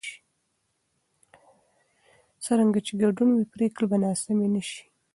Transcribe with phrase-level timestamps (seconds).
[2.43, 4.83] څرنګه چې ګډون وي، پرېکړې به ناسمې نه شي.